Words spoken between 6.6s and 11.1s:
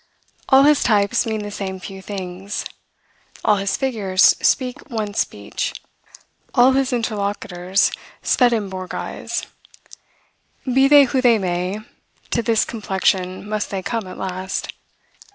his interlocutors Swedenborgize. Be they